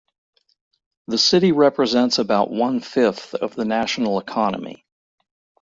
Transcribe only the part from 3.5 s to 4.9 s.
the national economy.